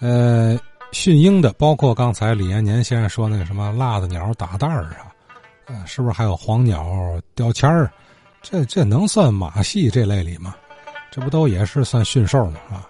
[0.00, 0.58] 呃，
[0.92, 5.12] 驯鹰的，包括刚才李延年先生说那个什么辣子鸟打蛋儿啊，
[5.66, 7.90] 呃，是不是还有黄鸟叼签儿？
[8.42, 10.54] 这这能算马戏这类里吗？
[11.10, 12.58] 这不都也是算驯兽吗？
[12.70, 12.88] 啊？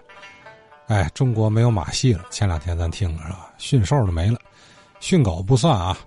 [0.87, 2.25] 哎，中国没有马戏了。
[2.31, 3.53] 前两天咱听了是吧？
[3.59, 4.39] 驯兽的没了，
[5.01, 5.99] 驯狗不算啊。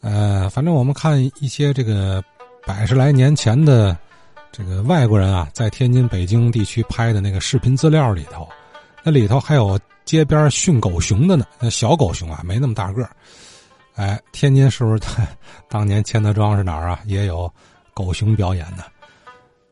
[0.00, 2.22] 呃，反正我们看一些这个
[2.66, 3.96] 百十来年前的
[4.50, 8.48] 这个外国人啊，在天津、北京地区拍的那个视频资料里头，
[9.04, 9.78] 那里头还有
[10.12, 11.46] 街边训狗熊的呢。
[11.58, 13.08] 那小狗熊啊，没那么大个儿。
[13.94, 15.02] 哎，天津是不是
[15.70, 17.00] 当年钱德庄是哪儿啊？
[17.06, 17.50] 也有
[17.94, 18.84] 狗熊表演呢？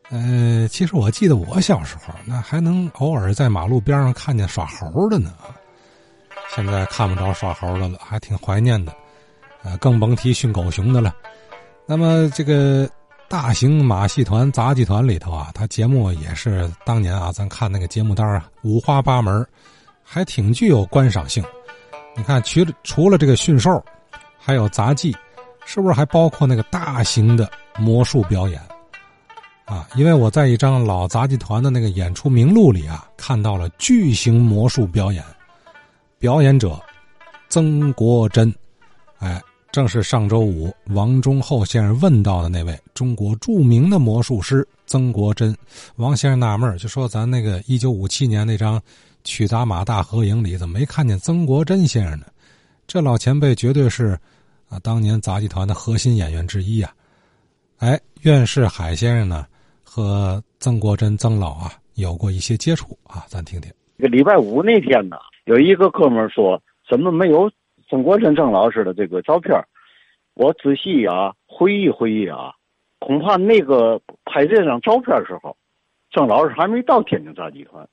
[0.09, 5.31] 呃，其实我记得我小时候，那还能偶尔在马路边上看见耍猴的呢。
[6.55, 8.91] 现在看不着耍猴的了，还挺怀念的。
[9.61, 11.13] 呃，更甭提训狗熊的了。
[11.85, 12.89] 那么这个
[13.29, 19.47] 大型马戏团、杂技团里头啊，它节目也是当年啊，咱看那个节目单啊，五花八门，
[20.03, 21.43] 还挺具有观赏性。
[22.15, 23.83] 你看，除除了这个驯兽，
[24.37, 25.15] 还有杂技，
[25.65, 28.61] 是不是还包括那个大型的魔术表演？
[29.65, 35.23] 啊，因为我在一张老杂技团的那个演出名录里啊，看到了巨型魔术表演，
[36.19, 36.77] 表演者
[37.47, 38.53] 曾国珍，
[39.19, 45.55] 哎，正是上周五王忠厚先生问到的那位中国著名的魔术师曾国珍。
[45.95, 48.81] 王先生纳闷就说：“咱那个一九五七年那张
[49.23, 52.25] 曲达马大合影里，怎么没看见曾国珍先生呢？
[52.85, 54.19] 这老前辈绝对是
[54.67, 56.93] 啊，当年杂技团的核心演员之一啊！
[57.77, 59.45] 哎，院士海先生呢？”
[59.81, 63.71] 和曾国珍曾老啊有过一些接触啊，咱听听。
[63.97, 67.49] 这个礼拜五那天呢，有一个哥们说，怎么没有
[67.89, 69.53] 曾国珍曾老师的这个照片？
[70.33, 72.51] 我仔细啊回忆回忆啊，
[73.01, 75.57] 恐怕那个拍这张照片时候，
[76.11, 77.89] 郑老师还没到天津杂技团。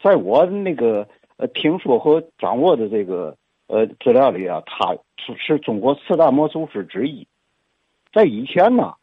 [0.00, 7.26] 在我那个呃听说和掌握的这个呃资料里啊，他是是中国四大魔术师之一。
[8.12, 8.94] 在以前呢，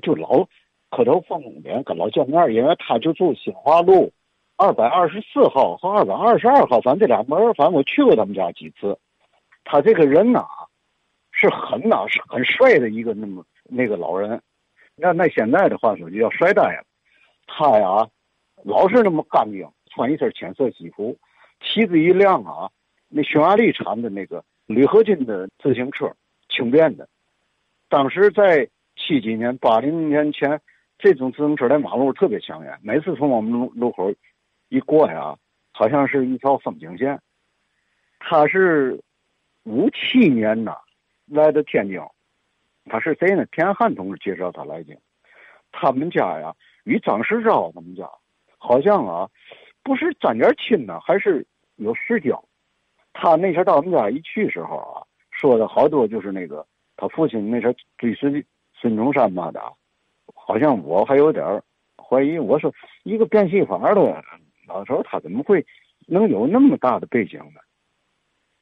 [0.00, 0.46] 就老。
[0.94, 4.12] 磕头碰脸，跟老见面，因为他就住新华路
[4.58, 8.98] 二百二十四号和二百二十二号，反正这俩门反正我去过他们家几次。
[9.64, 10.44] 他这个人呐，
[11.30, 14.42] 是很呐，是很帅的一个那么那个老人。
[14.96, 16.84] 那那现在的话说就叫帅呆了。
[17.46, 18.08] 他呀，
[18.64, 21.16] 老是那么干净，穿一身浅色西服，
[21.60, 22.70] 骑着一辆啊，
[23.08, 26.14] 那匈牙利产的那个铝合金的自行车，
[26.48, 27.08] 轻便的。
[27.88, 30.60] 当时在七几年、八零年前。
[30.98, 34.14] 这种自行车在马路特别抢眼，每次从我们路路口
[34.68, 35.36] 一过呀，
[35.72, 37.18] 好像是一条风景线。
[38.20, 39.02] 他是
[39.64, 40.76] 五七年呐
[41.26, 41.98] 来的天津，
[42.86, 43.46] 他是谁呢？
[43.52, 44.94] 田汉同志介绍他来的。
[45.70, 46.54] 他们家呀
[46.84, 48.08] 与张世钊他们家
[48.58, 49.28] 好像啊
[49.82, 52.44] 不是沾点亲呢，还是有世交。
[53.12, 56.66] 他那前到我们家一去时候啊，说的好多就是那个
[56.96, 58.44] 他父亲那前追随
[58.74, 59.60] 孙中山嘛的。
[60.34, 61.44] 好像我还有点
[61.96, 62.72] 怀疑，我说
[63.04, 64.22] 一个变戏法的
[64.66, 65.64] 老头，他怎么会
[66.06, 67.60] 能有那么大的背景呢？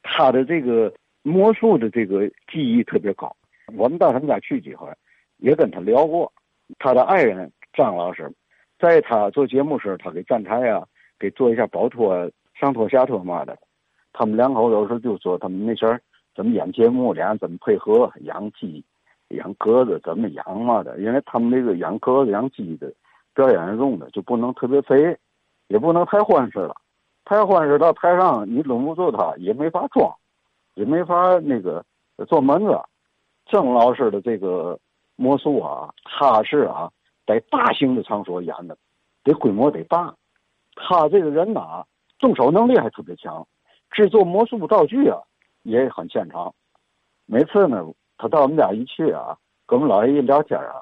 [0.03, 0.93] 他的这个
[1.23, 3.35] 魔术的这个技艺特别高。
[3.77, 4.89] 我们到他们家去几回，
[5.39, 6.33] 也跟他聊过。
[6.79, 8.33] 他的爱人张老师，
[8.79, 10.87] 在他做节目时，他给站台啊，
[11.19, 13.57] 给做一下保托、上托下托嘛的。
[14.13, 16.01] 他们两口有时候就说他们那前
[16.35, 18.85] 怎么演节目，俩人怎么配合养鸡。
[19.31, 20.99] 养鸽子怎么养嘛的？
[20.99, 22.93] 因为他们那个养鸽子、养鸡的
[23.33, 25.17] 表演用的就不能特别肥，
[25.69, 26.75] 也不能太欢实了。
[27.25, 30.13] 太欢实到台上你拢不住他，也没法装，
[30.75, 31.85] 也没法那个
[32.27, 32.77] 做门子。
[33.47, 34.79] 郑老师的这个
[35.17, 36.91] 魔术啊，他是啊，
[37.27, 38.77] 在大型的场所演的，
[39.25, 40.15] 得规模得大。
[40.75, 41.85] 他这个人呐，
[42.19, 43.47] 动手能力还特别强，
[43.91, 45.19] 制作魔术道具啊
[45.63, 46.55] 也很擅长。
[47.27, 47.85] 每次呢。
[48.23, 49.35] 他到我们家一去啊，
[49.67, 50.75] 跟我们老爷一聊天啊，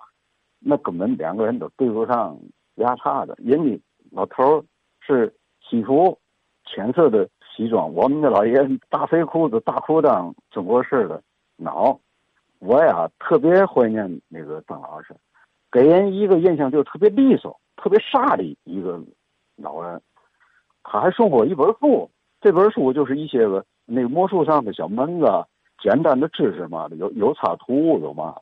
[0.59, 2.37] 那根本两个人都对不上
[2.75, 3.33] 牙叉子。
[3.39, 3.81] 人家
[4.11, 4.61] 老头
[5.01, 5.33] 是
[5.63, 6.19] 西服
[6.65, 8.57] 浅色的西装，我们的老爷
[8.91, 11.23] 大肥裤子、大裤裆，中国式的
[11.59, 11.97] 孬。
[12.59, 15.15] 我呀特别怀念那个曾老师，
[15.71, 19.01] 给人一个印象就是特别利索、特别飒的一个
[19.57, 20.01] 老人。
[20.83, 22.11] 他还送过一本书，
[22.41, 25.27] 这本书就是一些个那个魔术上的小门子。
[25.81, 28.35] 简单的知识嘛的，有有插图有嘛，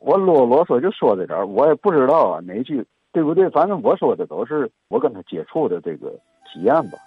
[0.00, 6.10] 我啰啰嗦就说这点我也不知道啊哪句对不对，反正我说的都是我跟他接触的这个
[6.44, 6.98] 体验吧。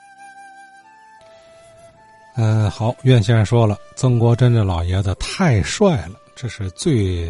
[2.38, 7.30] 嗯，好，苑先生说了，曾国珍这老爷子太帅了，这是最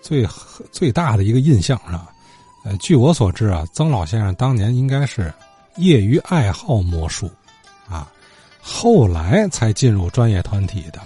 [0.00, 0.26] 最
[0.72, 2.10] 最大的一个印象是吧？
[2.64, 5.30] 呃，据我所知啊，曾老先生当年应该是
[5.76, 7.30] 业余爱好魔术，
[7.86, 8.10] 啊。
[8.62, 11.00] 后来才进入专业团体的。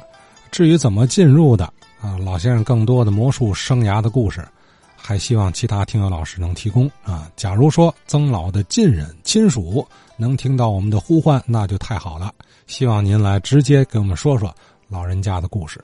[0.53, 1.65] 至于怎么进入的
[2.01, 4.47] 啊，老先生更多的魔术生涯的故事，
[4.95, 7.29] 还希望其他听友老师能提供啊。
[7.35, 9.85] 假如说曾老的近人亲属
[10.17, 12.33] 能听到我们的呼唤，那就太好了。
[12.69, 14.55] 希望您来直接给我们说说
[14.89, 15.83] 老人家的故事。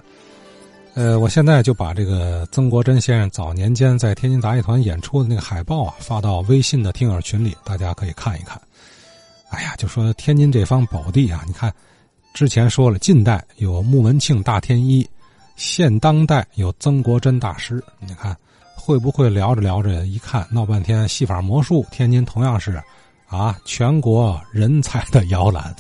[1.01, 8.61] 呃，我现在就把这个曾国珍先生早年间在天津杂艺团演出的那个海报啊发到微信的听友群里，大家可以看一看。
[9.49, 11.73] 哎呀，就说天津这方宝地啊，你看，
[12.35, 15.09] 之前说了，近代有穆文庆大天一，
[15.57, 17.83] 现当代有曾国珍大师。
[17.99, 18.37] 你看，
[18.77, 22.79] 会不会聊着聊着，一看闹半天戏法魔术，天津同样是
[23.27, 25.75] 啊全国人才的摇篮。